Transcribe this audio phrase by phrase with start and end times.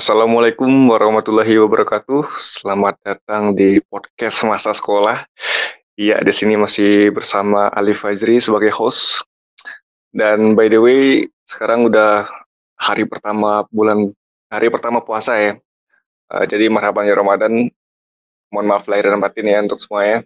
[0.00, 2.24] Assalamualaikum warahmatullahi wabarakatuh.
[2.40, 5.28] Selamat datang di podcast masa sekolah.
[5.92, 9.28] Iya, di sini masih bersama Ali Fajri sebagai host.
[10.08, 12.24] Dan by the way, sekarang udah
[12.80, 14.08] hari pertama bulan
[14.48, 15.60] hari pertama puasa ya.
[16.32, 17.68] Uh, jadi marhaban ya Ramadan.
[18.48, 20.24] Mohon maaf lahir dan batin ya untuk semuanya.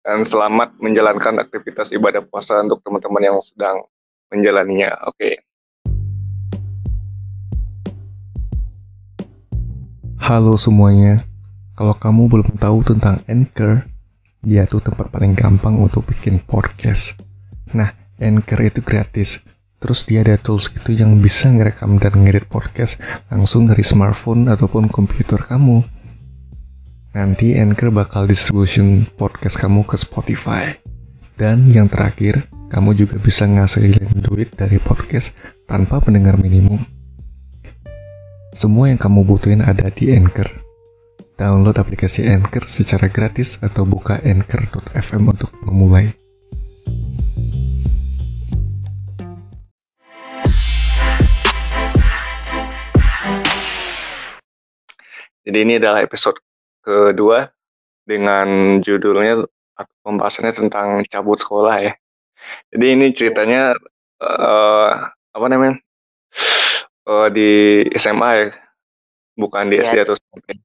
[0.00, 3.84] Dan selamat menjalankan aktivitas ibadah puasa untuk teman-teman yang sedang
[4.32, 4.96] menjalaninya.
[5.12, 5.36] Oke.
[5.36, 5.49] Okay.
[10.20, 11.24] Halo semuanya,
[11.72, 13.88] kalau kamu belum tahu tentang Anchor,
[14.44, 17.16] dia tuh tempat paling gampang untuk bikin podcast.
[17.72, 19.40] Nah, Anchor itu gratis.
[19.80, 23.00] Terus dia ada tools gitu yang bisa ngerekam dan ngedit podcast
[23.32, 25.88] langsung dari smartphone ataupun komputer kamu.
[27.16, 30.76] Nanti Anchor bakal distribution podcast kamu ke Spotify.
[31.40, 35.32] Dan yang terakhir, kamu juga bisa ngasilin duit dari podcast
[35.64, 36.99] tanpa pendengar minimum.
[38.50, 40.50] Semua yang kamu butuhin ada di Anchor.
[41.38, 46.10] Download aplikasi Anchor secara gratis atau buka anchor.fm untuk memulai.
[55.46, 56.42] Jadi ini adalah episode
[56.82, 57.46] kedua
[58.02, 59.46] dengan judulnya
[59.78, 61.94] atau pembahasannya tentang cabut sekolah ya.
[62.74, 63.78] Jadi ini ceritanya
[64.18, 65.06] uh,
[65.38, 65.78] apa namanya?
[67.10, 68.46] Uh, di SMA ya,
[69.34, 70.06] bukan di SD iya.
[70.06, 70.62] atau SMP.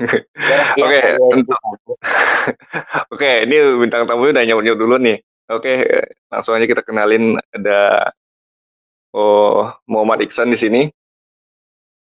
[0.80, 1.00] Oke,
[3.12, 5.20] oke, ini bintang tamu udah nyamuk dulu nih.
[5.52, 5.84] Oke,
[6.32, 8.08] langsung aja kita kenalin ada
[9.12, 10.82] oh Muhammad Iksan di sini.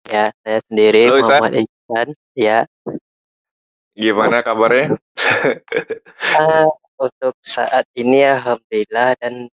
[0.07, 2.07] Ya, saya sendiri Halo, Muhammad Iksan.
[2.39, 2.71] Ya.
[3.99, 4.95] Gimana kabarnya?
[6.39, 6.71] uh,
[7.03, 9.51] untuk saat ini alhamdulillah dan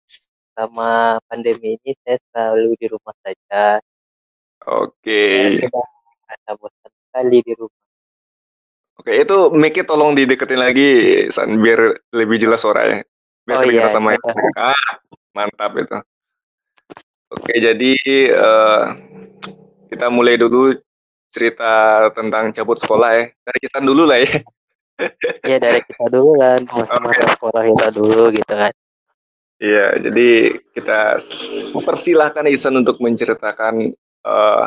[0.54, 3.82] selama pandemi ini saya selalu di rumah saja.
[4.64, 5.50] Oke.
[5.58, 5.86] Saya sudah
[6.22, 7.82] merasa bosan sekali di rumah.
[8.94, 10.90] Oke, itu mic tolong dideketin lagi,
[11.34, 13.02] San, biar lebih jelas suaranya.
[13.44, 14.22] Biar oh, iya, sama iya.
[14.56, 14.82] Ah,
[15.34, 15.98] mantap itu.
[17.34, 17.92] Oke, jadi
[18.30, 18.82] uh,
[19.90, 20.78] kita mulai dulu
[21.34, 23.24] cerita tentang cabut sekolah ya.
[23.34, 24.30] Dari kita dulu lah ya.
[25.42, 28.72] Iya, dari kita dulu kan, masa-masa sekolah kita dulu gitu kan.
[29.62, 31.22] Iya, jadi kita
[31.78, 33.94] persilahkan Isan untuk menceritakan
[34.26, 34.66] uh,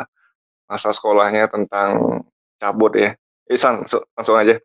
[0.64, 2.22] masa sekolahnya tentang
[2.56, 3.10] cabut ya.
[3.48, 3.84] Isan,
[4.16, 4.56] langsung aja.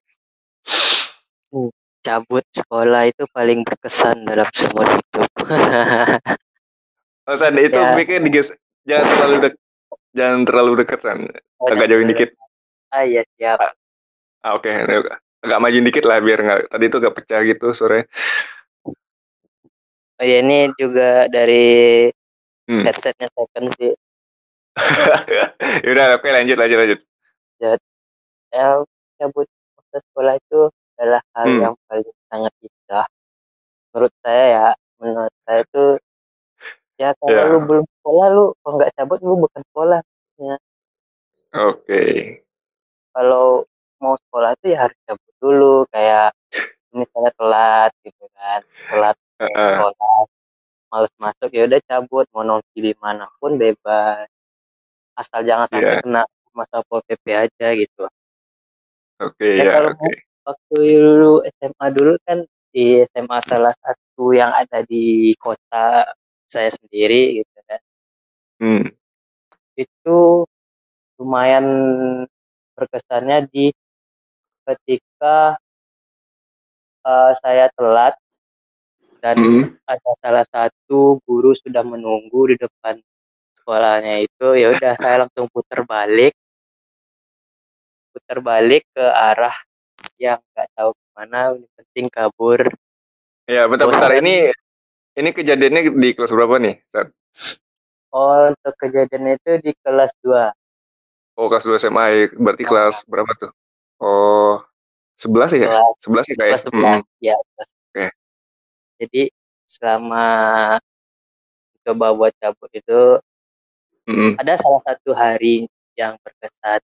[1.52, 1.72] Hmm,
[2.04, 5.32] cabut sekolah itu paling berkesan dalam semua hidup.
[7.28, 7.96] oh, San, itu ya.
[7.96, 8.52] pikir diges
[8.84, 9.60] jangan terlalu dekat
[10.14, 11.20] jangan terlalu dekat San.
[11.60, 12.30] Oh, Agak jauhin dikit.
[12.92, 13.58] Ah iya siap.
[13.60, 13.72] Ah,
[14.44, 15.16] ah oke, okay.
[15.44, 18.12] agak maju dikit lah biar nggak tadi itu agak pecah gitu sore.
[20.24, 22.08] Oh ya ini juga dari
[22.72, 22.88] hmm.
[22.88, 23.92] headsetnya second sih.
[25.84, 27.00] Yaudah oke lanjut lanjut lanjut.
[27.60, 27.76] Ya,
[28.56, 28.88] ya
[29.20, 31.60] cabut masa sekolah itu adalah hal hmm.
[31.60, 33.08] yang paling sangat indah.
[33.92, 34.68] Menurut saya ya,
[35.04, 35.86] menurut saya itu
[36.96, 37.52] ya kalau yeah.
[37.52, 40.00] lu belum sekolah lu kalau nggak cabut lu bukan sekolah.
[40.40, 40.56] Ya.
[40.56, 41.84] Oke.
[41.84, 42.16] Okay.
[43.12, 43.68] Kalau
[44.00, 46.32] mau sekolah itu ya harus cabut dulu kayak
[46.96, 49.18] misalnya telat gitu kan, telat
[49.52, 50.24] sekolah
[50.94, 54.30] males masuk ya udah cabut mau nongki di mana pun bebas
[55.18, 56.02] asal jangan sampai yeah.
[56.06, 56.24] kena
[56.54, 58.06] masa pol pp aja gitu
[59.18, 60.14] oke okay, ya, oke okay.
[60.46, 66.14] waktu dulu SMA dulu kan di SMA salah satu yang ada di kota
[66.46, 67.82] saya sendiri gitu kan
[68.62, 68.86] hmm.
[69.78, 70.46] itu
[71.18, 71.66] lumayan
[72.78, 73.74] berkesannya di
[74.66, 75.58] ketika
[77.06, 78.14] uh, saya telat
[79.24, 79.80] dan hmm.
[79.88, 83.00] ada salah satu guru sudah menunggu di depan
[83.56, 86.36] sekolahnya itu ya udah saya langsung putar balik.
[88.12, 89.56] Putar balik ke arah
[90.20, 92.68] yang nggak tahu ke mana penting kabur.
[93.48, 94.52] Ya bentar-bentar ini
[95.16, 97.08] ini kejadiannya di kelas berapa nih Sir?
[98.14, 100.54] oh untuk kejadian itu di kelas 2
[101.42, 102.06] oh kelas 2 SMA
[102.38, 103.52] berarti kelas berapa tuh?
[104.04, 104.62] Oh
[105.18, 105.82] sebelas ya?
[106.04, 106.26] Sebelas.
[106.30, 107.00] Ya kayak kelas sebelas.
[107.02, 107.24] Hmm.
[107.24, 107.70] ya kelas
[109.04, 109.30] jadi
[109.68, 110.26] selama
[111.84, 113.02] coba buat cabut itu
[114.08, 114.40] mm-hmm.
[114.40, 115.68] ada salah satu hari
[116.00, 116.80] yang berkesan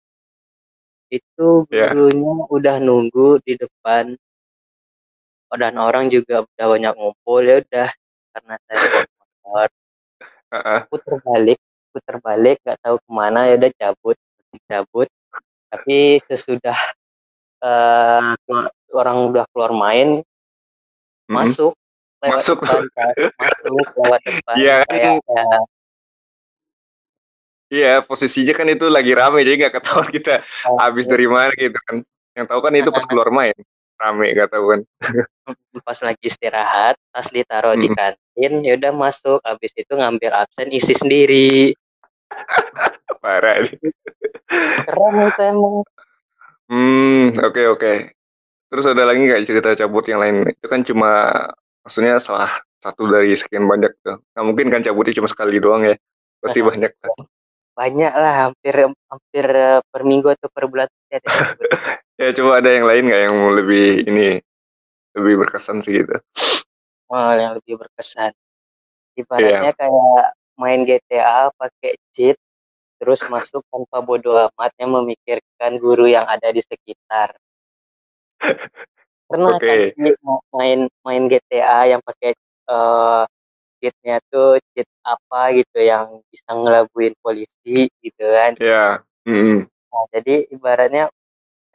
[1.09, 1.95] itu yeah.
[1.95, 4.19] gurunya udah nunggu di depan
[5.57, 7.89] dan orang juga udah banyak ngumpul ya udah
[8.37, 9.69] karena saya motor
[10.53, 10.81] uh-uh.
[10.93, 14.17] putar balik putar balik nggak tahu ke mana ya udah cabut
[14.69, 15.09] cabut
[15.73, 16.77] tapi sesudah
[17.65, 18.37] uh,
[18.93, 21.33] orang udah keluar main mm-hmm.
[21.33, 21.73] masuk
[22.19, 23.15] lewat masuk depan, kan?
[23.39, 25.63] masuk lewat depan iya kan
[27.69, 31.13] Iya, posisinya kan itu lagi rame, jadi nggak ketahuan kita Oh, habis iya.
[31.13, 32.01] dari mana gitu kan.
[32.33, 33.53] Yang tahu kan itu pas keluar main,
[34.01, 34.81] rame nggak tahu kan.
[35.85, 37.97] Pas lagi istirahat, tas ditaruh di Mhm.
[37.97, 41.73] kantin, ya udah masuk, habis itu ngambil absen isi sendiri.
[43.25, 43.77] Parah nih.
[44.49, 45.75] Keren itu emang.
[46.69, 47.93] Hmm, oke oke.
[48.69, 50.37] Terus ada lagi nggak cerita cabut yang lain?
[50.53, 51.41] Itu kan cuma
[51.89, 52.53] maksudnya salah
[52.85, 54.21] satu dari sekian banyak tuh.
[54.37, 55.97] Nggak mungkin kan cabutnya cuma sekali doang ya.
[56.45, 57.17] Pasti banyak lah.
[57.73, 58.75] Banyak lah, hampir
[59.09, 61.25] hampir eh, per minggu atau per bulan cabut.
[62.19, 64.43] Ya coba ada yang lain nggak yang lebih ini
[65.15, 66.19] lebih berkesan sih gitu.
[67.07, 68.35] Oh, yang lebih berkesan.
[69.15, 72.35] Ibaratnya kayak main GTA pakai cheat,
[72.99, 77.39] terus masuk tanpa bodoh amatnya memikirkan guru yang ada di sekitar.
[79.29, 79.93] Pernah kan Oke.
[79.93, 82.33] sih mau main main GTA yang pakai
[82.69, 83.23] eh
[83.79, 88.57] cheatnya tuh cheat apa gitu yang bisa ngelabuin polisi gitu kan.
[88.57, 89.05] Ya.
[89.29, 89.69] Mm-mm.
[89.69, 91.13] Nah, jadi ibaratnya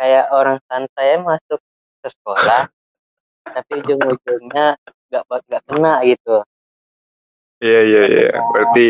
[0.01, 1.61] kayak orang santai masuk
[2.01, 2.73] ke sekolah,
[3.45, 4.73] tapi ujung-ujungnya
[5.13, 6.41] nggak nggak kena gitu.
[7.61, 8.29] Iya iya iya.
[8.49, 8.89] Berarti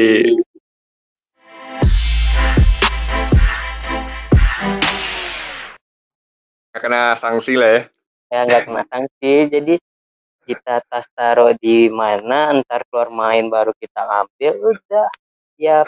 [6.73, 7.92] kena sanksi lah ya.
[8.33, 9.75] Ya nggak kena sanksi jadi
[10.43, 15.07] kita tas taruh di mana ntar keluar main baru kita ngambil udah.
[15.55, 15.85] Ya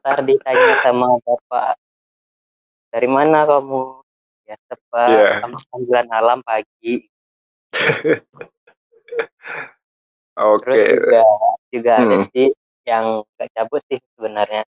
[0.00, 1.76] ntar ditanya sama bapak
[2.88, 4.00] dari mana kamu?
[4.48, 5.28] Ya tepat Iya.
[5.44, 7.06] sama panggilan alam pagi.
[10.32, 10.64] Oke.
[10.64, 11.22] terus juga
[11.68, 12.26] juga ada Hmm.
[12.32, 12.48] sih
[12.88, 13.04] yang
[13.36, 14.64] gak cabut sih sebenarnya.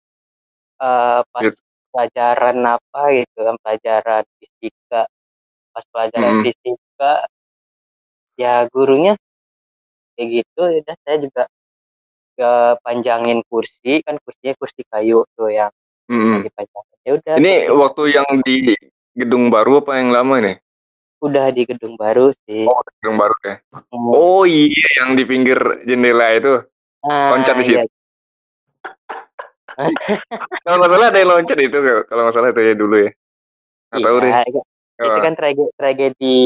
[0.81, 1.47] Eh pas
[1.93, 5.05] pelajaran apa gitu kan pelajaran fisika
[5.71, 6.43] pas pelajaran Hmm.
[6.43, 7.13] fisika
[8.35, 9.13] ya gurunya
[10.15, 11.43] kayak gitu udah saya juga
[12.35, 12.51] ke
[12.81, 15.71] panjangin kursi kan kursinya kursi kayu tuh yang
[16.51, 18.75] panjangin ya udah Ini tuh, waktu yang di
[19.15, 20.57] gedung baru apa yang lama nih?
[21.21, 23.55] udah di gedung baru sih Oh, gedung baru ya.
[23.93, 24.09] Hmm.
[24.09, 26.65] Oh iya, yang di pinggir jendela itu.
[27.05, 27.77] Ah, loncat di situ.
[27.77, 27.85] iya.
[30.65, 31.77] Kalau nggak salah ada yang loncat itu
[32.09, 33.11] kalau nggak salah itu ya dulu ya.
[33.93, 34.33] Nggak tahu deh.
[35.01, 36.37] Iya, itu Oh, kan tragedi, tragedi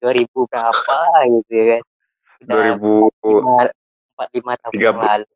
[0.00, 0.98] 2000 berapa
[1.28, 1.82] gitu ya kan
[2.42, 2.90] udah 2000
[4.12, 5.08] empat lima tahun Tiga yang puluh.
[5.12, 5.26] lalu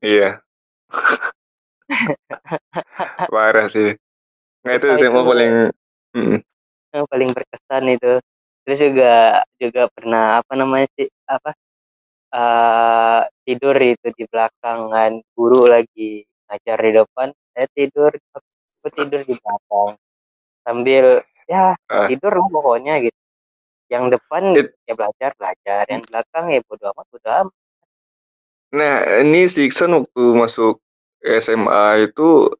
[0.00, 0.28] iya.
[3.32, 3.90] Parah sih.
[4.64, 5.52] Nggak itu Nah, SMA itu- paling
[6.10, 6.38] Mm-mm.
[6.90, 8.12] yang paling berkesan itu
[8.66, 9.14] terus juga
[9.62, 11.54] juga pernah apa namanya sih apa
[12.30, 19.20] eh tidur itu di belakang kan guru lagi ngajar di depan saya tidur aku tidur
[19.22, 19.90] di belakang
[20.66, 21.04] sambil
[21.50, 22.06] ya Ah.
[22.06, 23.18] tidur lah pokoknya gitu
[23.90, 27.54] yang depan It- ya belajar belajar yang belakang ya bodo amat bodo amat
[28.70, 30.78] Nah, ini si Iksan waktu masuk
[31.26, 32.54] SMA itu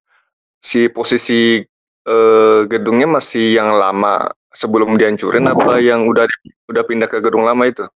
[0.59, 1.63] si posisi
[2.03, 6.27] eh, gedungnya masih yang lama sebelum dihancurin apa yang udah
[6.67, 7.87] udah pindah ke gedung lama itu?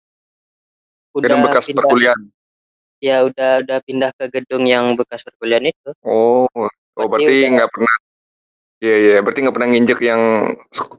[1.19, 2.23] Gedung udah bekas pindah perkuliahan.
[3.03, 7.95] ya udah udah pindah ke gedung yang bekas perkuliahan itu Oh, oh Berarti nggak pernah.
[8.85, 10.21] Iya iya, berarti nggak pernah nginjek yang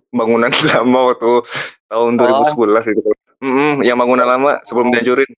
[0.10, 1.30] bangunan lama waktu
[1.86, 2.42] tahun Oh.
[2.42, 3.02] 2011 itu.
[3.46, 5.30] Mm-mm, yang bangunan lama sebelum dihancurin.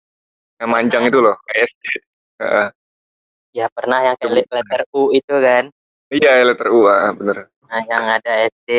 [0.58, 1.84] Yang manjang itu loh, SD.
[2.40, 2.68] Heeh.
[3.52, 5.74] ya pernah yang kayak letter U itu kan
[6.08, 7.50] iya, letter U, ah, bener.
[7.66, 8.70] nah, yang ada SD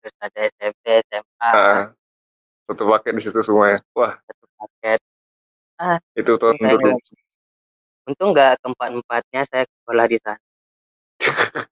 [0.00, 1.92] terus ada SMP SMA Ah,
[2.64, 3.78] satu paket di situ semua ya.
[3.92, 5.00] Wah, satu paket
[6.16, 8.08] itu tahun Saya- 2000.
[8.08, 10.40] untung nggak keempat empatnya saya sekolah di sana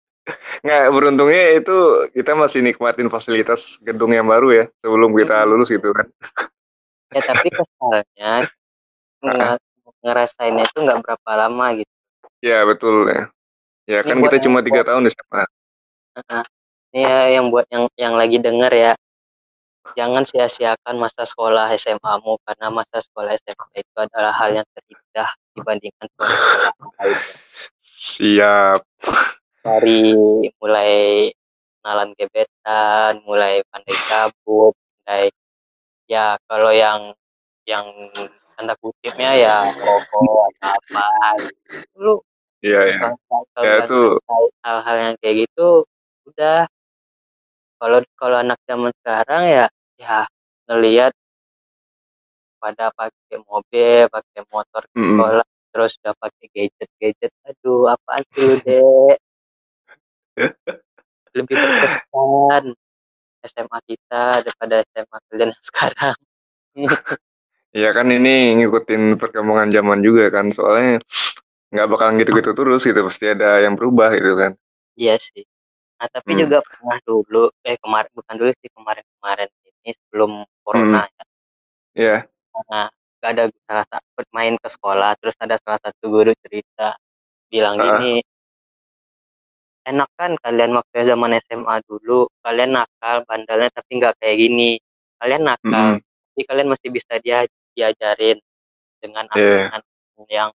[0.61, 1.77] Nggak, beruntungnya itu
[2.13, 6.07] kita masih nikmatin fasilitas gedung yang baru ya sebelum kita lulus gitu kan.
[7.11, 8.33] ya tapi kesalnya
[9.25, 9.59] nge-
[10.05, 11.93] ngerasainnya itu nggak berapa lama gitu
[12.41, 13.29] Ya betul ya.
[13.85, 15.45] Ya Ini kan kita cuma tiga tahun di SMA.
[16.91, 18.93] ini ya yang buat yang yang lagi denger ya
[19.95, 26.07] jangan sia-siakan masa sekolah SMA-mu karena masa sekolah SMA itu adalah hal yang terindah dibandingkan
[26.15, 27.19] sekolah sekolah lain
[28.01, 28.81] Siap.
[29.61, 30.01] Dari
[30.61, 30.93] mulai
[31.81, 34.73] kenalan gebetan, mulai pandai cabut,
[35.05, 35.29] pandai
[36.09, 37.13] ya kalau yang
[37.65, 37.87] yang
[38.57, 41.07] tanda kutipnya ya rokok apa
[41.97, 42.21] lu
[42.61, 42.99] Iya ya.
[43.31, 44.19] kalau kalau Ya, itu-
[44.61, 45.89] hal-hal yang kayak gitu
[46.29, 46.69] udah
[47.81, 50.29] kalau kalau anak zaman sekarang ya ya
[50.69, 51.13] ngelihat
[52.61, 55.17] pada pakai mobil, pakai motor ke Mm-mm.
[55.17, 57.33] sekolah, terus udah pakai gadget-gadget.
[57.49, 59.17] Aduh, apaan sih lu, Dek?
[61.37, 62.65] Lebih berkesan
[63.41, 66.19] SMA kita daripada SMA kalian sekarang.
[67.71, 70.99] Ya kan ini ngikutin perkembangan zaman juga kan soalnya
[71.71, 74.53] nggak bakalan gitu-gitu terus gitu pasti ada yang berubah gitu kan
[74.99, 75.47] iya sih
[76.03, 76.41] nah tapi hmm.
[76.47, 81.15] juga pernah dulu eh kemarin bukan dulu sih kemarin-kemarin ini sebelum corona hmm.
[81.15, 81.25] ya
[81.95, 82.21] iya yeah.
[82.67, 82.87] nah
[83.21, 86.99] ada salah satu main ke sekolah terus ada salah satu guru cerita
[87.47, 87.85] bilang uh.
[88.01, 88.25] gini
[89.87, 94.81] enak kan kalian waktu zaman SMA dulu kalian nakal bandalnya tapi nggak kayak gini.
[95.21, 96.33] Kalian nakal mm -hmm.
[96.33, 97.45] tapi kalian masih bisa dia
[97.77, 98.39] diajarin
[99.01, 99.81] dengan yeah.
[100.29, 100.51] yang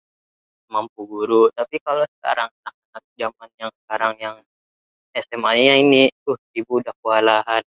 [0.73, 1.53] mampu guru.
[1.53, 4.37] Tapi kalau sekarang anak-anak zaman yang sekarang yang
[5.11, 7.65] SMA-nya ini tuh ibu udah kewalahan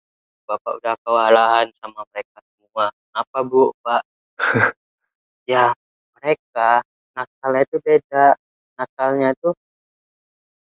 [0.47, 2.87] bapak udah kewalahan sama mereka semua.
[3.12, 3.75] Apa bu?
[3.83, 4.03] Pak?
[5.47, 5.71] Ya
[6.19, 6.83] mereka
[7.15, 8.35] nakalnya itu beda.
[8.75, 9.55] Nakalnya tuh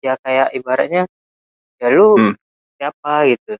[0.02, 1.04] ya kayak ibaratnya
[1.78, 2.34] ya lu hmm.
[2.78, 3.54] siapa gitu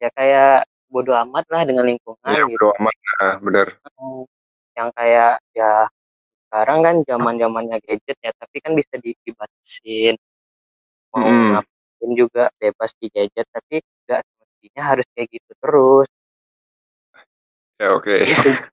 [0.00, 2.60] ya kayak bodoh amat lah dengan lingkungan ya, gitu.
[2.60, 3.66] bodoh amat nah, bener
[4.76, 5.88] yang kayak ya
[6.48, 10.20] sekarang kan zaman zamannya gadget ya tapi kan bisa dibatasin
[11.12, 11.48] mau hmm.
[11.56, 16.08] ngapain juga bebas di gadget tapi nggak semestinya harus kayak gitu terus
[17.80, 18.28] ya oke okay.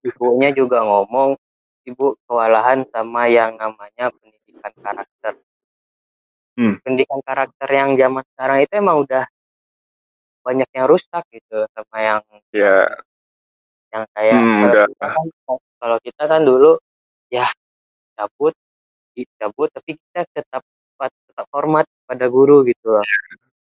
[0.08, 1.40] ibunya juga ngomong
[1.88, 5.34] ibu kewalahan sama yang namanya pendidikan karakter
[6.60, 6.84] hmm.
[6.84, 9.24] pendidikan karakter yang zaman sekarang itu emang udah
[10.44, 12.20] banyak yang rusak gitu sama yang
[12.52, 12.88] ya
[13.90, 15.26] yang kayak hmm, kalau, kita kan,
[15.80, 16.72] kalau kita kan dulu
[17.32, 17.48] ya
[18.20, 18.54] cabut
[19.40, 20.64] cabut tapi kita tetap
[21.40, 23.06] tetap hormat pada guru gitu loh.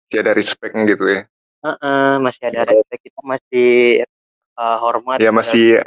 [0.10, 1.22] Masih ada respectnya gitu ya.
[1.62, 3.70] Uh -uh, masih ada respect kita masih
[4.58, 5.18] uh, hormat.
[5.22, 5.82] Ya masih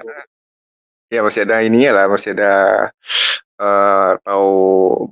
[1.11, 2.55] ya masih ada ininya lah masih ada
[3.61, 4.51] uh, tahu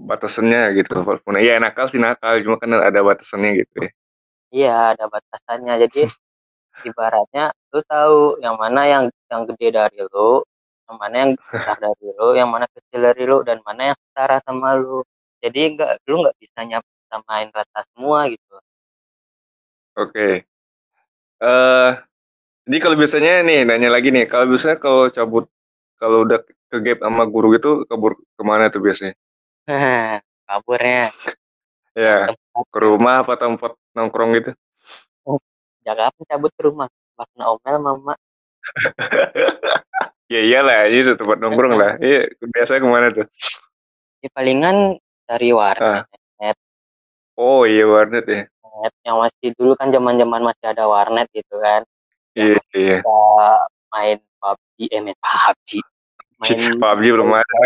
[0.08, 1.04] batasannya gitu.
[1.04, 3.90] Walaupun ya nakal sih nakal cuma kan ada batasannya gitu ya.
[4.48, 5.74] Iya ada batasannya.
[5.86, 6.08] Jadi
[6.88, 10.40] ibaratnya lu tahu yang mana yang yang gede dari lu
[10.88, 14.40] yang mana yang besar dari lu yang mana kecil dari lu dan mana yang setara
[14.42, 15.04] sama lu.
[15.44, 18.56] Jadi enggak lu nggak bisa nyap samain rata semua gitu.
[19.98, 20.12] Oke.
[20.14, 20.32] Okay.
[21.38, 21.90] eh uh,
[22.66, 24.26] jadi kalau biasanya nih nanya lagi nih.
[24.26, 25.46] Kalau biasanya kalau cabut
[25.98, 29.14] kalau udah ke gap sama guru gitu kabur ke mana tuh biasanya?
[30.48, 31.12] Kaburnya.
[31.98, 32.30] ya,
[32.72, 34.50] ke rumah apa tempat nongkrong gitu?
[35.26, 35.42] Oh,
[35.84, 36.88] jaga apa cabut ke rumah?
[37.18, 38.14] Makan omel mama.
[40.32, 42.00] ya iyalah, itu tempat nongkrong lah.
[42.00, 43.26] Iya, biasa ke mana tuh?
[44.24, 44.96] Ya palingan
[45.28, 46.08] dari warnet.
[46.08, 46.54] Ah.
[47.38, 48.50] Oh iya warnet ya.
[48.66, 51.86] Warnet yang masih dulu kan zaman-zaman masih ada warnet gitu kan.
[52.34, 52.98] Iya, iya.
[53.94, 55.70] main PUBG, eh main PUBG.
[56.38, 57.56] Main PUBG belum ada.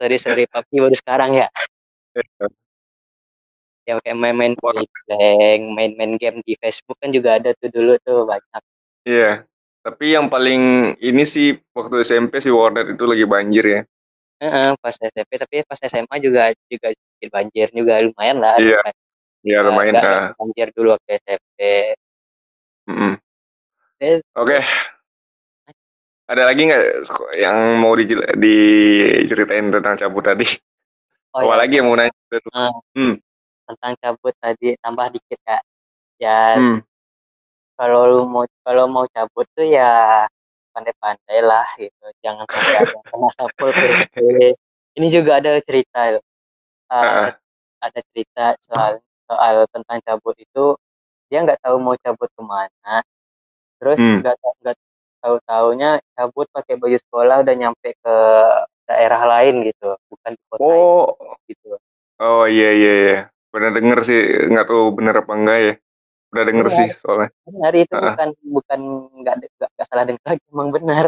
[0.00, 1.48] sorry sorry PUBG baru sekarang ya.
[3.84, 4.88] Ya kayak main-main blank,
[5.76, 8.62] main-main game di Facebook kan juga ada tuh dulu tuh banyak.
[9.04, 9.44] Iya.
[9.80, 13.80] Tapi yang paling ini sih waktu SMP sih Warnet itu lagi banjir ya.
[14.40, 18.56] Uh, pas SMP tapi pas SMA juga juga sedikit banjir juga lumayan lah.
[18.56, 18.80] Iya.
[19.44, 20.32] Iya lumayan lah.
[20.36, 21.60] Banjir dulu waktu SMP.
[22.88, 23.12] Mm -hmm.
[24.00, 24.16] Oke.
[24.36, 24.62] Okay.
[26.30, 26.84] Ada lagi nggak
[27.42, 28.06] yang mau di,
[28.38, 30.46] diceritain tentang cabut tadi?
[31.34, 32.14] Oh, Apa ya, lagi yang mau nanya?
[32.54, 33.14] Uh, hmm.
[33.66, 35.58] Tentang cabut tadi tambah dikit ya.
[36.22, 36.86] Ya hmm.
[37.74, 40.22] kalau lu mau kalau mau cabut tuh ya
[40.70, 42.06] pandai-pandai lah gitu.
[42.22, 43.70] Jangan sampai ada kena sapul
[44.94, 46.14] Ini juga ada cerita.
[46.14, 47.30] Uh, uh.
[47.82, 50.78] Ada cerita soal soal tentang cabut itu
[51.30, 53.06] dia nggak tahu mau cabut ke mana
[53.78, 54.18] terus hmm.
[54.18, 54.54] nggak hmm.
[54.66, 54.76] nggak
[55.20, 58.16] tahu taunya cabut pakai baju sekolah udah nyampe ke
[58.88, 61.06] daerah lain gitu bukan di kota oh
[61.46, 61.70] itu, gitu
[62.18, 63.18] oh iya iya iya
[63.52, 65.74] pernah denger sih nggak tahu bener apa enggak ya
[66.30, 66.78] pernah denger benar.
[66.78, 68.02] sih soalnya benar itu uh.
[68.14, 68.80] bukan bukan
[69.22, 71.04] nggak nggak salah denger lagi emang benar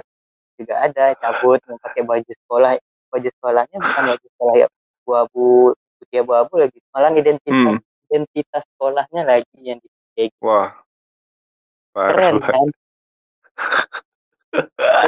[0.59, 2.73] juga ada cabut yang pakai baju sekolah
[3.11, 4.67] baju sekolahnya bukan baju sekolah ya
[5.03, 5.51] abu-abu
[5.99, 7.79] putih abu-abu lagi malah identitas hmm.
[8.11, 10.43] identitas sekolahnya lagi yang dipakai gitu.
[10.43, 10.71] wah
[11.93, 12.67] Parah keren kan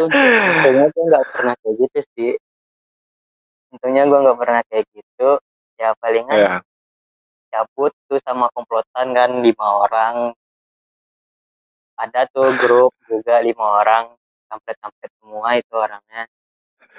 [0.05, 2.33] untungnya gue nggak pernah kayak gitu sih
[3.75, 5.29] untungnya gue nggak pernah kayak gitu
[5.77, 6.61] ya palingan yeah.
[7.51, 10.15] cabut tuh sama komplotan kan lima orang
[11.95, 14.15] ada tuh grup juga lima orang
[14.51, 16.27] sampai sampai semua itu orangnya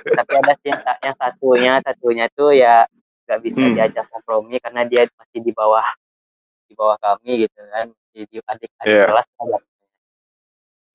[0.03, 2.83] tapi ada sih yang, satunya satunya tuh ya
[3.25, 3.73] nggak bisa hmm.
[3.73, 5.85] diajak kompromi karena dia masih di bawah
[6.69, 9.07] di bawah kami gitu kan di, di adik adik yeah.
[9.09, 9.27] kelas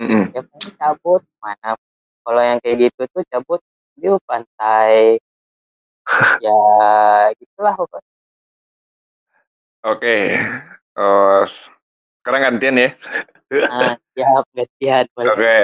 [0.01, 0.33] Mm-hmm.
[0.33, 0.43] Ya
[0.81, 1.77] cabut mana
[2.25, 3.61] kalau yang kayak gitu tuh cabut
[4.01, 5.21] di pantai.
[6.45, 6.61] ya
[7.37, 8.09] gitulah pokoknya.
[9.85, 10.17] Oke.
[10.97, 11.45] Oh,
[12.21, 12.91] sekarang gantian ya.
[13.53, 15.05] Nah, siap gantian.
[15.17, 15.29] Oke.
[15.37, 15.63] Okay.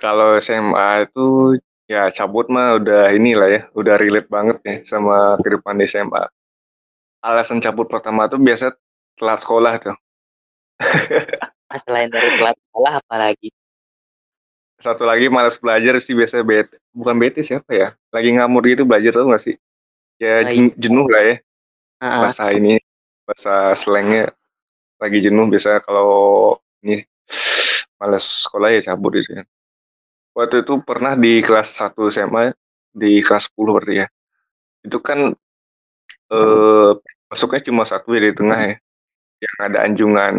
[0.00, 1.56] Kalau SMA itu
[1.88, 6.28] ya cabut mah udah inilah ya, udah relate banget ya sama kehidupan di SMA.
[7.24, 8.76] Alasan cabut pertama tuh biasa
[9.16, 9.96] telat sekolah tuh.
[11.74, 13.50] Selain dari telat sekolah apalagi?
[14.78, 16.78] Satu lagi malas belajar sih biasa bete.
[16.94, 17.88] Bukan bete siapa ya?
[18.14, 19.56] Lagi ngamur gitu belajar tau gak sih?
[20.22, 20.70] Ya Oh, iya.
[20.78, 21.36] jenuh lah ya.
[22.04, 22.20] Heeh.
[22.22, 22.78] Bahasa ini,
[23.26, 24.30] bahasa slangnya
[25.02, 26.54] lagi jenuh biasa kalau
[26.86, 27.02] ini
[27.98, 29.44] males sekolah ya cabut gitu ya.
[30.34, 32.54] Waktu itu pernah di kelas 1 SMA,
[32.94, 34.06] di kelas 10 berarti ya.
[34.82, 35.32] Itu kan
[36.34, 36.90] eh,
[37.30, 38.76] masuknya cuma satu ya di tengah ya.
[39.42, 40.34] Yang ada anjungan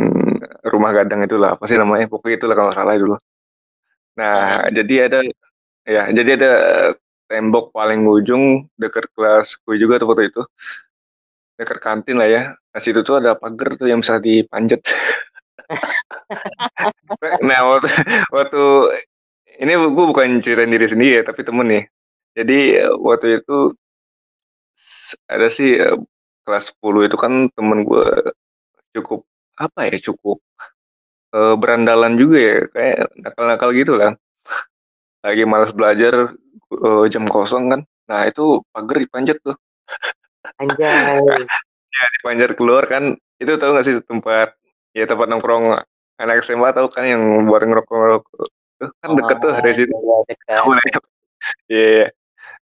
[0.66, 2.08] rumah gadang itulah, apa sih namanya?
[2.08, 3.16] Pokoknya itulah kalau salah dulu.
[4.16, 5.20] Nah, jadi ada
[5.84, 6.52] ya, jadi ada
[7.28, 10.42] tembok paling ujung dekat kelas gue juga tuh waktu itu.
[11.60, 12.42] Dekat kantin lah ya.
[12.56, 14.84] Nah, situ tuh ada pagar tuh yang bisa dipanjat.
[17.48, 17.88] nah, waktu,
[18.32, 18.64] waktu
[19.60, 21.84] ini gue bukan ceritain diri sendiri ya, tapi temen nih.
[22.36, 23.72] Jadi waktu itu
[25.32, 25.80] ada sih
[26.44, 28.06] kelas 10 itu kan temen gue
[28.96, 30.40] cukup apa ya cukup
[31.36, 34.12] uh, berandalan juga ya kayak nakal-nakal gitu lah
[35.25, 36.36] lagi malas belajar
[36.72, 39.58] uh, jam kosong kan nah itu pagar dipanjat tuh
[40.62, 41.20] Anjay.
[41.96, 44.56] ya dipanjat keluar kan itu tahu gak sih tempat
[44.96, 45.75] ya tempat nongkrong
[46.22, 48.24] anak SMA tahu kan yang buat ngerokok
[49.02, 50.60] kan deket tuh dari situ iya.
[51.70, 52.10] Iya.
[52.10, 52.10] Yeah.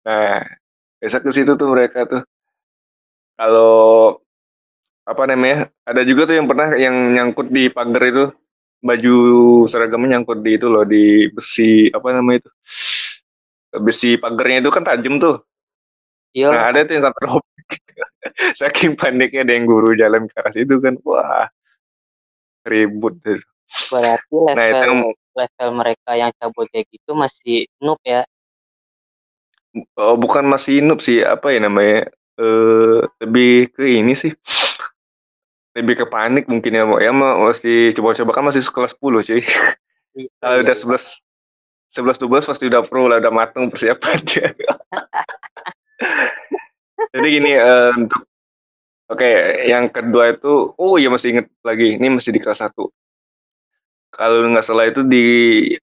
[0.08, 0.40] Nah,
[1.00, 2.22] besok ke situ tuh mereka tuh.
[3.36, 4.19] Kalau
[5.10, 5.66] apa namanya?
[5.82, 8.24] Ada juga tuh yang pernah yang nyangkut di pagar itu
[8.80, 9.16] baju
[9.68, 12.50] seragamnya nyangkut di itu loh di besi apa namanya itu
[13.76, 15.42] besi pagarnya itu kan tajam tuh.
[16.34, 16.50] Iya.
[16.50, 17.78] Nah ada tuh yang satu robek.
[18.60, 21.46] Saking paniknya ada yang guru jalan ke arah situ kan, wah
[22.66, 23.38] ribut tuh.
[23.90, 24.90] Berarti level Nah itu
[25.34, 28.26] level mereka yang cabut kayak gitu masih noob ya?
[29.94, 32.10] oh, bukan masih noob sih, apa ya namanya?
[32.38, 34.34] Eh lebih ke ini sih.
[35.80, 39.40] Lebih ke panik mungkin ya, ya masih coba-coba kan masih kelas 10 cuy.
[40.42, 41.24] Kalau udah 11
[41.96, 44.52] 11 12 pasti udah pro lah, udah matang persiapannya.
[47.16, 48.28] Jadi gini uh, untuk
[49.10, 49.26] Oke,
[49.66, 52.86] yang kedua itu, oh iya masih inget lagi, ini masih di kelas 1.
[54.14, 55.26] Kalau nggak salah itu di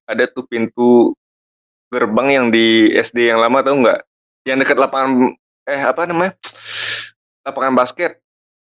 [0.08, 1.12] ada tuh pintu
[1.92, 4.00] gerbang yang di SD yang lama tahu nggak?
[4.48, 5.36] Yang dekat lapangan
[5.68, 6.32] eh apa namanya?
[7.44, 8.16] Lapangan basket.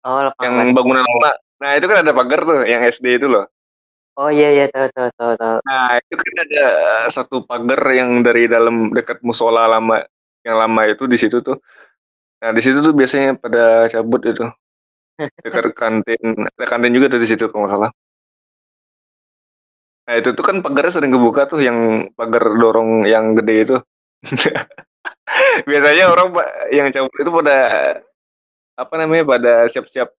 [0.09, 0.77] Oh, lapangan yang basket.
[0.81, 1.31] bangunan lama.
[1.59, 3.45] Nah, itu kan ada pagar tuh yang SD itu loh.
[4.19, 5.57] Oh iya iya tahu tahu tahu tahu.
[5.63, 6.65] Nah, itu kan ada
[7.13, 10.03] satu pagar yang dari dalam dekat musola lama
[10.43, 11.61] yang lama itu di situ tuh.
[12.41, 14.49] Nah, di situ tuh biasanya pada cabut itu.
[15.45, 17.91] Dekat kantin, ada kantin juga tuh di situ kalau nggak salah.
[20.09, 23.77] Nah itu tuh kan pagarnya sering kebuka tuh yang pagar dorong yang gede itu.
[25.69, 26.33] Biasanya orang
[26.73, 27.57] yang cabut itu pada
[28.79, 30.15] apa namanya pada siap-siap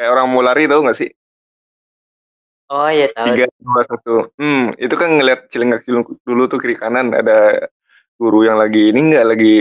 [0.00, 1.10] kayak orang mau lari tau gak sih?
[2.68, 3.32] Oh iya tahu.
[3.32, 4.14] Tiga dua satu.
[4.40, 7.68] Hmm itu kan ngeliat cilengak cilengak dulu tuh kiri kanan ada
[8.18, 9.54] guru yang lagi ini nggak lagi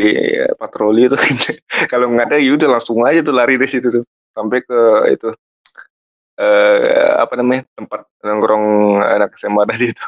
[0.57, 1.15] patroli itu
[1.93, 4.79] kalau nggak ada ya udah langsung aja tuh lari dari situ tuh sampai ke
[5.13, 5.29] itu
[6.41, 8.65] eh, apa namanya tempat nongkrong
[9.05, 10.05] anak SMA tadi itu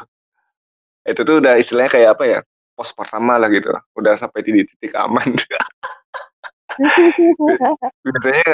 [1.06, 2.38] itu tuh udah istilahnya kayak apa ya
[2.74, 5.30] pos pertama lah gitu udah sampai di titik aman
[8.04, 8.50] biasanya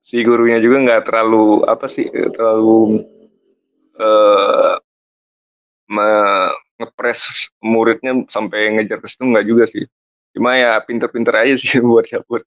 [0.00, 3.02] si gurunya juga nggak terlalu apa sih terlalu
[3.98, 4.74] eh,
[6.80, 9.84] ngepres muridnya sampai ngejar ke situ nggak juga sih.
[10.34, 12.42] Cuma ya pinter-pinter aja sih buat cabut.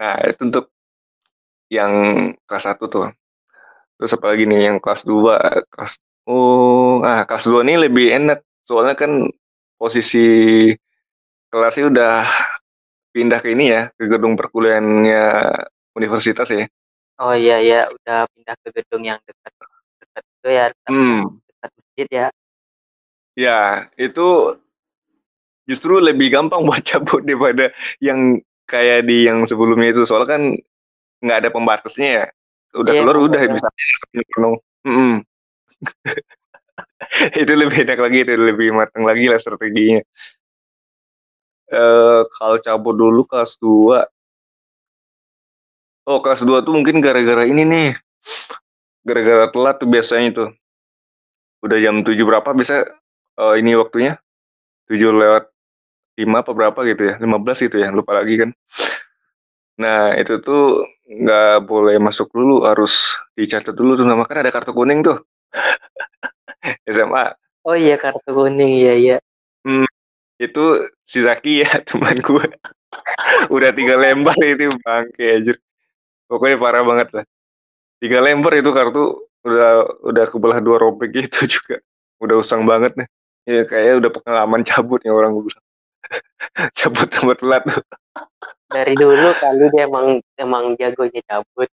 [0.00, 0.64] Nah itu untuk
[1.72, 1.92] yang
[2.44, 3.06] kelas satu tuh.
[3.96, 5.36] Terus apa lagi nih yang kelas 2
[5.72, 5.92] kelas
[6.28, 8.38] oh ah kelas 2 ini lebih enak.
[8.68, 9.28] Soalnya kan
[9.80, 10.18] posisi
[11.50, 12.16] kelasnya udah
[13.10, 15.24] pindah ke ini ya ke gedung perkuliahannya
[15.98, 16.66] universitas ya.
[17.20, 19.52] Oh iya iya udah pindah ke gedung yang dekat
[20.00, 21.20] dekat itu ya dekat, hmm.
[21.44, 22.26] dekat masjid ya.
[23.36, 23.60] Ya
[24.00, 24.28] itu
[25.68, 30.06] justru lebih gampang buat cabut daripada yang kayak di yang sebelumnya itu.
[30.06, 30.42] Soalnya kan
[31.20, 32.26] nggak ada pembatasnya ya.
[32.70, 33.68] Udah yeah, keluar udah bisa
[34.34, 34.56] penuh.
[34.86, 35.26] Mm
[37.40, 40.04] itu lebih enak lagi itu lebih matang lagi lah strateginya
[41.70, 44.06] uh, kalau cabut dulu kelas 2
[46.10, 47.90] oh kelas 2 tuh mungkin gara-gara ini nih.
[49.06, 50.44] Gara-gara telat tuh biasanya itu
[51.60, 52.84] udah jam 7 berapa bisa
[53.38, 54.18] uh, ini waktunya?
[54.90, 55.44] 7 lewat
[56.18, 57.14] 5 apa berapa gitu ya?
[57.22, 58.50] 15 gitu ya lupa lagi kan.
[59.80, 64.28] Nah, itu tuh nggak boleh masuk dulu, harus dicatat dulu tuh nama.
[64.28, 65.24] Kan ada kartu kuning tuh.
[66.92, 67.32] SMA.
[67.64, 69.16] Oh iya kartu kuning, iya iya.
[69.64, 69.88] Hmm,
[70.40, 70.64] itu
[71.04, 72.46] si Zaki ya teman gue
[73.52, 75.54] udah tiga lembar itu bangke aja
[76.30, 77.24] pokoknya parah banget lah.
[78.00, 81.82] Tiga lembar itu kartu udah udah kebelah dua robek gitu juga.
[82.22, 83.08] Udah usang banget nih.
[83.44, 85.64] Ya kayak udah pengalaman cabut ya orang gue bilang
[86.78, 87.66] cabut sama telat.
[87.66, 87.82] Tuh
[88.70, 91.68] dari dulu kali dia emang emang jagonya cabut.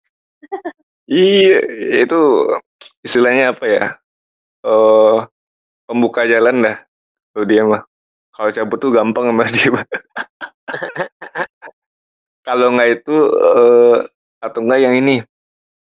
[1.09, 1.59] Iya
[2.05, 2.21] itu
[3.03, 3.85] istilahnya apa ya?
[4.63, 5.27] Uh,
[5.83, 6.77] pembuka jalan dah
[7.35, 7.83] kalau dia mah
[8.33, 9.71] kalau cabut tuh gampang sama dia
[12.47, 14.03] kalau nggak itu uh,
[14.43, 15.23] atau enggak yang ini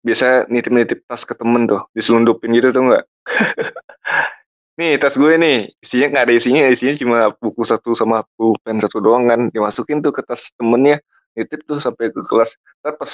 [0.02, 3.04] biasa nitip-nitip tas ke temen tuh diselundupin gitu tuh enggak
[4.80, 9.04] nih tas gue nih isinya nggak ada isinya isinya cuma buku satu sama pulpen satu
[9.04, 11.02] doang kan dimasukin tuh ke tas temennya
[11.38, 12.58] nitip tuh sampai ke kelas.
[12.82, 13.14] Ntar pas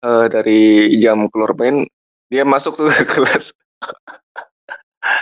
[0.00, 1.84] uh, dari jam keluar main
[2.32, 3.52] dia masuk tuh ke kelas.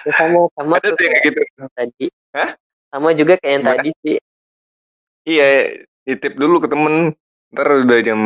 [0.07, 1.41] Ya, sama sama ada tuh kayak gitu.
[1.75, 2.07] tadi.
[2.35, 2.55] Hah?
[2.89, 4.19] Sama juga kayak yang tadi sih
[5.29, 5.49] iya
[6.09, 7.13] nitip dulu ke temen
[7.53, 8.21] ntar udah jam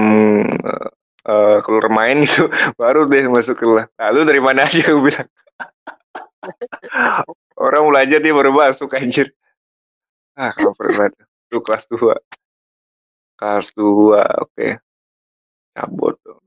[0.63, 0.89] uh,
[1.27, 5.29] uh, keluar main gitu baru deh masuk kelas lalu dari mana aja gue bilang
[7.55, 9.31] Orang belajar dia baru masuk anjir.
[10.35, 11.15] Ah, cover banget.
[11.47, 12.19] Itu kelas 2.
[13.39, 14.51] Kelas 2, oke.
[14.51, 14.73] Okay.
[15.77, 16.41] Cabut tuh.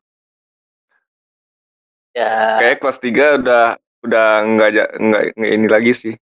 [2.15, 2.60] Ya.
[2.60, 3.65] Kayak kelas 3 udah
[4.06, 6.15] udah enggak, enggak ini lagi sih.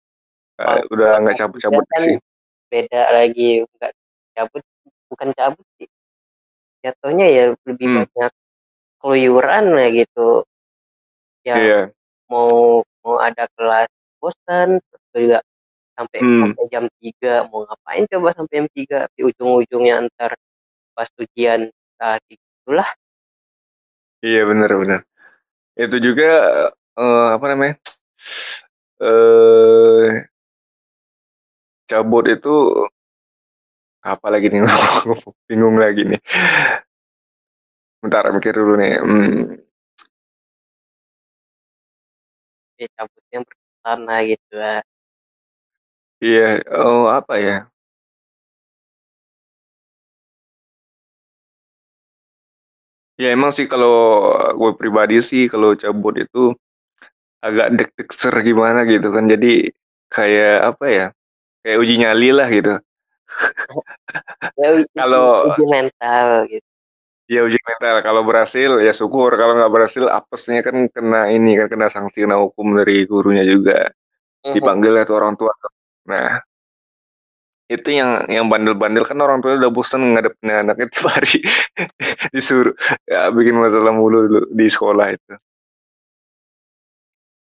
[0.60, 2.16] Uh, udah enggak cabut-cabut kan sih.
[2.68, 3.92] Beda lagi, enggak
[4.36, 4.62] cabut
[5.08, 5.88] bukan cabut sih.
[6.84, 7.96] Jatuhnya ya lebih hmm.
[8.04, 8.32] banyak
[9.00, 10.44] keluyuran lah gitu.
[11.40, 11.84] Ya, yeah.
[12.28, 13.88] mau mau ada kelas
[14.20, 14.76] bosan
[15.16, 15.40] juga
[15.96, 16.40] sampai hmm.
[16.40, 20.32] sampai jam 3 mau ngapain coba sampai jam 3 di ujung-ujungnya antar
[20.96, 21.68] pas ujian
[22.00, 22.88] nah, itulah
[24.24, 25.00] iya benar benar
[25.76, 26.30] itu juga
[26.96, 27.74] uh, apa namanya
[29.04, 30.24] uh,
[31.90, 32.54] cabut itu
[34.00, 34.64] apa lagi nih?
[35.48, 36.20] Bingung lagi nih.
[38.00, 39.60] Bentar mikir dulu nih hmm.
[42.80, 43.44] Ya cabut yang
[43.84, 44.80] sana gitu lah.
[46.24, 46.40] Iya
[46.76, 47.52] oh apa ya?
[53.20, 53.92] Ya emang sih kalau
[54.56, 56.56] gue pribadi sih kalau cabut itu
[57.44, 59.28] agak deg-deg ser gimana gitu kan.
[59.28, 59.68] Jadi
[60.08, 61.06] kayak apa ya
[61.62, 62.72] kayak uji nyali lah gitu
[64.56, 64.68] ya,
[65.00, 66.66] kalau uji mental gitu
[67.30, 68.02] Iya uji mental.
[68.02, 69.30] Kalau berhasil ya syukur.
[69.38, 73.86] Kalau nggak berhasil apesnya kan kena ini kan kena sanksi kena hukum dari gurunya juga.
[74.42, 75.54] Dipanggil ya tuh orang tua.
[76.10, 76.42] Nah
[77.70, 81.38] itu yang yang bandel-bandel kan orang tua udah bosan ngadepin anaknya tiap hari
[82.34, 82.74] disuruh
[83.06, 85.32] ya bikin masalah mulu dulu di sekolah itu.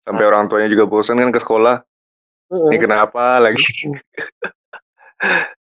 [0.03, 1.87] Sampai orang tuanya juga bosan kan ke sekolah.
[2.51, 3.63] Ini kenapa lagi?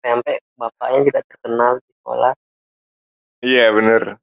[0.05, 2.33] Sampai bapaknya juga terkenal di sekolah.
[3.41, 4.21] Iya bener.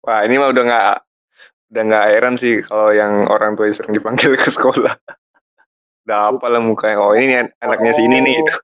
[0.00, 0.92] Wah ini mah udah nggak
[1.70, 4.96] udah nggak heran sih kalau yang orang tua sering dipanggil ke sekolah.
[6.08, 6.96] udah apa lah mukanya.
[6.96, 8.36] Oh ini anaknya si ini nih.
[8.40, 8.54] Gitu.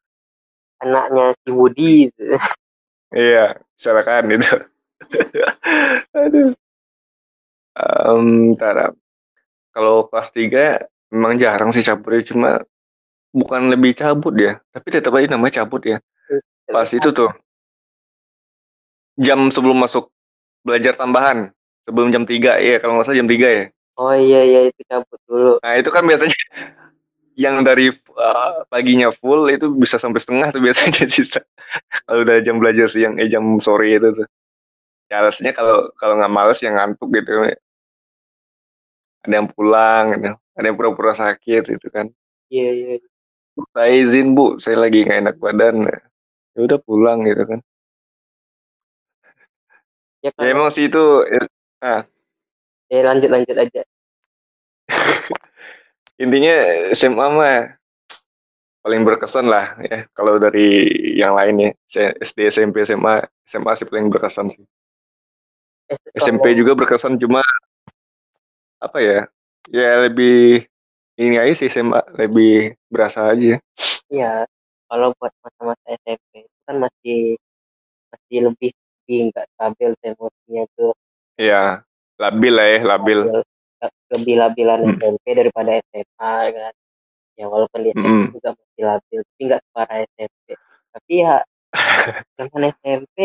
[0.81, 1.93] Anaknya si Budi.
[2.09, 2.25] Gitu.
[3.13, 4.57] iya, silakan itu.
[6.17, 6.57] Aduh.
[7.77, 8.89] Um, tara.
[9.77, 12.65] Kalau kelas tiga memang jarang sih cabut ya, cuma
[13.37, 16.01] bukan lebih cabut ya, tapi tetap aja namanya cabut ya.
[16.65, 17.29] Pas itu tuh
[19.21, 20.09] jam sebelum masuk
[20.65, 21.53] belajar tambahan
[21.87, 23.65] sebelum jam 3 ya kalau nggak salah jam 3 ya.
[23.97, 25.53] Oh iya iya itu cabut dulu.
[25.65, 26.37] Nah itu kan biasanya
[27.45, 31.41] yang dari uh, paginya full itu bisa sampai setengah tuh biasanya sisa.
[32.05, 34.29] Kalau udah jam belajar siang eh jam sore itu tuh.
[35.07, 37.47] Ya alasannya kalau kalau nggak males yang ngantuk gitu.
[39.25, 40.35] Ada yang pulang gitu.
[40.57, 42.09] ada yang pura-pura sakit gitu kan.
[42.49, 42.95] Iya iya
[43.73, 44.61] saya izin bu.
[44.61, 45.89] Saya lagi nggak enak badan.
[46.57, 47.61] Ya udah pulang gitu kan.
[50.25, 51.41] Ya, ya emang sih itu ya,
[51.85, 52.03] ah.
[52.91, 53.83] ya lanjut lanjut aja.
[56.23, 56.55] Intinya
[56.97, 57.77] SMA mah
[58.83, 60.09] paling berkesan lah ya.
[60.17, 61.71] Kalau dari yang lain ya.
[62.19, 64.65] SD SMP SMA SMA sih paling berkesan sih.
[65.87, 67.45] Eh, SMP juga berkesan cuma
[68.83, 69.21] apa ya?
[69.71, 70.67] Ya lebih
[71.17, 73.57] ini aja sih SMA lebih berasa aja.
[74.13, 74.45] Iya
[74.87, 77.21] kalau buat masa-masa SMP itu kan masih
[78.13, 80.93] masih lebih tapi nggak stabil emosinya tuh
[81.39, 81.87] iya
[82.19, 83.19] labil lah ya labil.
[84.11, 84.93] Lebih labilan hmm.
[84.99, 86.75] SMP daripada SMA kan.
[87.37, 88.33] Ya walaupun di SMP hmm.
[88.33, 90.47] juga masih labil tapi nggak separah SMP
[90.97, 91.35] tapi ya
[92.41, 93.17] zaman SMP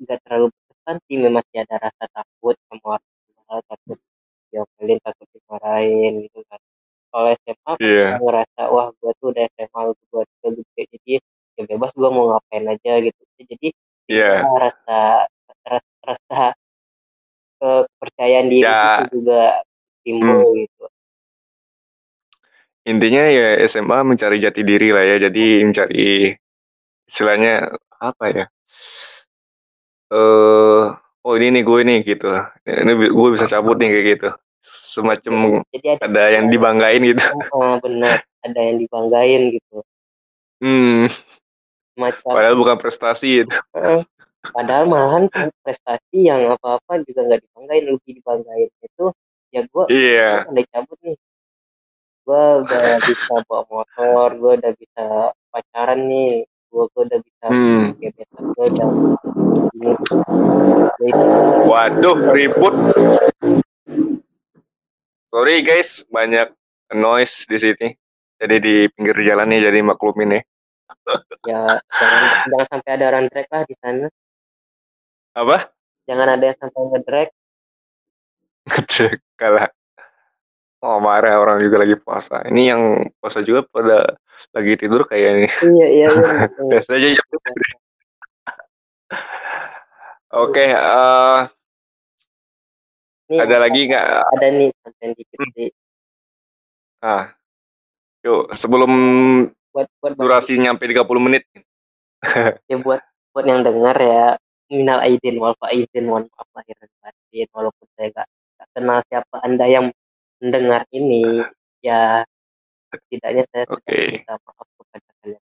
[0.00, 3.04] nggak terlalu berkesan sih masih ada rasa takut sama orang
[3.44, 3.98] tua takut
[4.50, 6.60] diomelin takut dimarahin gitu kan
[7.10, 8.16] kalau SMA yeah.
[8.16, 11.12] kan ngerasa wah gue tuh udah SMA gue udah gede jadi
[11.58, 13.68] ya bebas gue mau ngapain aja gitu jadi
[14.06, 14.46] yeah.
[14.56, 15.00] rasa
[15.66, 16.42] rasa, rasa
[17.60, 19.04] kepercayaan diri yeah.
[19.04, 19.42] itu juga
[20.06, 20.58] timbul hmm.
[20.64, 20.84] gitu
[22.88, 26.32] intinya ya SMA mencari jati diri lah ya jadi mencari
[27.04, 28.44] istilahnya apa ya
[30.10, 30.96] eh uh,
[31.26, 32.32] oh ini nih gue nih gitu
[32.64, 34.30] ini gue bisa cabut nih kayak gitu
[34.90, 37.22] semacam jadi ada, ada yang dibanggain gitu.
[37.54, 38.26] Oh, benar.
[38.42, 39.76] Ada yang dibanggain gitu.
[40.58, 41.06] Hmm.
[41.94, 43.56] Macam, padahal bukan prestasi itu.
[44.40, 45.24] Padahal malahan
[45.62, 48.68] prestasi yang apa-apa juga nggak dibanggain lebih dibanggain.
[48.82, 49.14] Itu
[49.54, 50.48] ya gue iya.
[50.48, 51.16] udah cabut nih.
[52.26, 55.04] Gue udah bisa bawa motor gue udah bisa
[55.54, 56.48] pacaran nih.
[56.72, 57.84] Gue gue udah bisa hmm.
[58.00, 58.88] gebetan gue udah
[61.64, 62.74] waduh ribut
[65.30, 66.50] sorry guys banyak
[66.90, 67.88] noise di sini
[68.36, 70.42] jadi di pinggir jalan nih jadi maklumin ya
[71.46, 74.06] ya jangan jangan sampai ada rantrek lah di sana
[75.38, 75.70] apa
[76.10, 77.30] jangan ada yang sampai ngedrek
[78.66, 79.70] ngedrek kalah
[80.80, 82.40] Oh marah orang juga lagi puasa.
[82.48, 84.16] Ini yang puasa juga pada
[84.56, 85.52] lagi tidur kayaknya.
[85.60, 86.08] Iya iya.
[86.08, 86.48] iya.
[86.72, 87.28] Biasanya jam
[90.30, 91.52] Oke, uh,
[93.38, 94.04] ada lagi nggak?
[94.34, 95.70] Ada nih, sampai dikit hmm.
[97.00, 97.32] Ah,
[98.26, 98.92] yuk sebelum
[99.72, 101.46] buat, buat durasi nyampe 30 menit.
[102.70, 103.00] ya buat
[103.32, 104.36] buat yang dengar ya
[104.70, 108.28] minal aidin wal faizin mohon maaf lahir dan batin walaupun saya nggak
[108.76, 109.86] kenal siapa anda yang
[110.38, 111.42] mendengar ini
[111.86, 112.22] ya
[112.92, 114.20] setidaknya saya okay.
[114.20, 115.42] minta maaf kepada kalian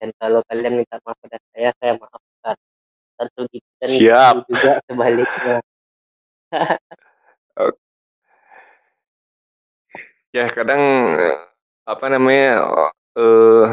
[0.00, 2.56] dan kalau kalian minta maaf kepada saya saya maafkan
[3.14, 3.28] dan
[3.78, 4.34] dan Siap.
[4.50, 5.56] juga sebaliknya
[10.34, 10.82] ya kadang
[11.86, 12.50] apa namanya
[13.14, 13.64] uh,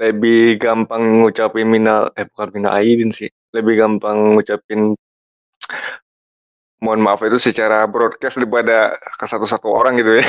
[0.00, 4.92] lebih gampang ngucapin minal eh bukan minal aidin sih lebih gampang ngucapin
[6.80, 10.26] mohon maaf itu secara broadcast daripada ke satu-satu orang gitu ya.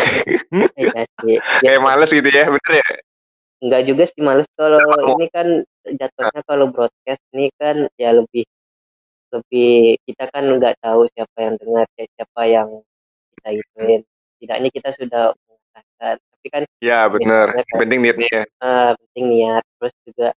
[0.75, 1.39] Iya sih.
[1.63, 2.87] Kayak males gitu ya, bener ya?
[3.63, 4.83] Enggak juga sih males kalau
[5.15, 5.47] ini kan
[5.87, 8.43] jatuhnya kalau broadcast ini kan ya lebih
[9.31, 12.69] lebih kita kan nggak tahu siapa yang dengar siapa yang
[13.39, 14.01] kita ituin
[14.43, 17.53] tidaknya kita sudah mengatakan tapi kan ya benar.
[17.53, 18.43] kan, penting niatnya ya.
[18.65, 19.63] uh, penting niat.
[19.77, 20.27] Terus juga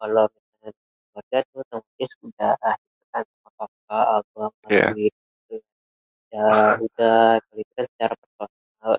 [0.00, 0.72] kalau misalnya
[1.12, 2.76] keluarga tuh otomatis sudah ah,
[3.12, 4.96] kan apa apa abang yeah.
[4.96, 5.60] gitu.
[6.32, 6.48] Ya
[6.80, 8.92] udah kalau itu kan secara personal.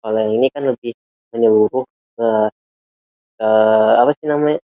[0.00, 0.92] Kalau yang ini kan lebih
[1.36, 1.84] menyeluruh
[2.16, 2.28] ke
[3.36, 3.48] ke
[4.00, 4.60] apa sih namanya?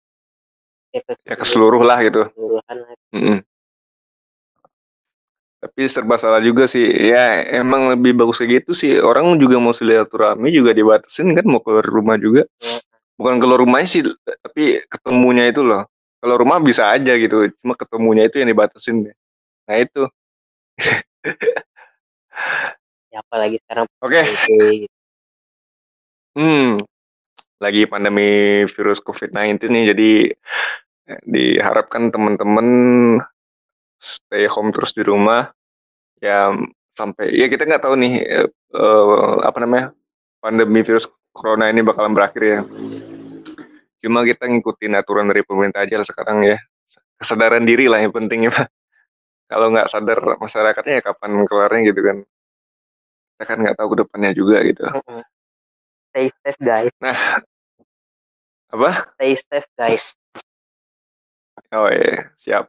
[0.95, 2.95] Ya ke, ya, ke seluruh lah gitu keseluruhan lah.
[3.11, 3.39] Mm -hmm.
[5.73, 6.85] Tapi serba salah juga sih.
[6.85, 8.93] Ya emang lebih bagus kayak gitu sih.
[9.01, 12.45] Orang juga mau silaturahmi juga dibatasin kan mau keluar rumah juga.
[13.17, 15.89] Bukan keluar rumahnya sih tapi ketemunya itu loh.
[16.21, 19.01] Kalau rumah bisa aja gitu cuma ketemunya itu yang dibatasin
[19.65, 20.05] nah itu.
[23.13, 24.13] Ya apalagi sekarang oke.
[24.13, 24.25] okay.
[24.25, 24.89] Gitu.
[26.37, 26.81] hmm.
[27.61, 30.11] Lagi pandemi virus COVID-19 nih jadi
[31.13, 32.67] eh, diharapkan teman-teman
[34.01, 35.53] stay home terus di rumah
[36.23, 36.55] ya
[36.95, 38.23] sampai ya kita nggak tahu nih
[38.79, 39.91] uh, apa namanya
[40.39, 42.61] pandemi virus corona ini bakalan berakhir ya.
[44.03, 46.63] Cuma kita ngikutin aturan dari pemerintah aja lah sekarang ya.
[47.19, 48.55] Kesadaran diri lah yang penting ya
[49.51, 52.17] kalau nggak sadar masyarakatnya ya kapan keluarnya gitu kan.
[53.35, 54.87] Kita kan nggak tahu ke depannya juga gitu.
[56.15, 56.95] Stay safe guys.
[57.03, 57.43] Nah
[58.73, 58.91] apa?
[59.19, 60.15] Stay safe guys.
[61.73, 62.69] Oh iya siap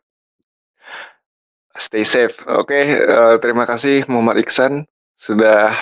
[1.78, 4.86] stay safe oke okay, uh, eh, terima kasih Muhammad Iksan
[5.18, 5.74] sudah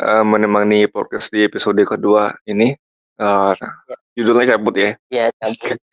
[0.00, 2.74] uh, menemani podcast di episode kedua ini
[3.20, 3.96] uh, ya.
[4.18, 5.78] judulnya cabut ya ya cabut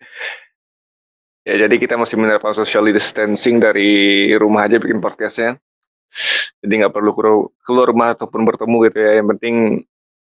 [1.45, 5.61] Ya, jadi kita masih menerapkan social distancing dari rumah aja bikin podcastnya.
[6.57, 7.13] Jadi nggak perlu
[7.61, 9.11] keluar rumah ataupun bertemu gitu ya.
[9.21, 9.55] Yang penting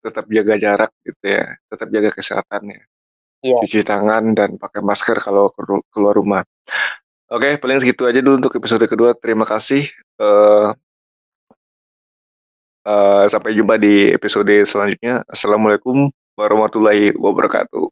[0.06, 1.58] tetap jaga jarak gitu ya.
[1.65, 2.80] Tetap jaga kesehatannya.
[3.42, 3.58] Iya.
[3.65, 5.50] Cuci tangan dan pakai masker kalau
[5.89, 6.46] keluar rumah.
[7.30, 9.13] Oke, paling segitu aja dulu untuk episode kedua.
[9.13, 9.86] Terima kasih.
[10.18, 10.74] Uh,
[12.89, 15.22] uh, sampai jumpa di episode selanjutnya.
[15.30, 17.86] Assalamualaikum warahmatullahi wabarakatuh.